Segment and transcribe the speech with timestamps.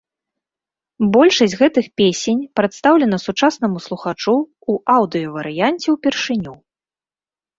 [1.15, 6.53] Большасць гэтых песень прадстаўлена сучаснаму слухачу ў аўдыёварыянце ўпершыню.